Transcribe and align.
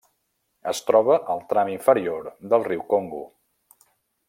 Es 0.71 0.79
troba 0.87 1.17
al 1.33 1.43
tram 1.51 1.69
inferior 1.75 2.33
del 2.55 2.67
riu 2.71 2.83
Congo. 2.95 3.23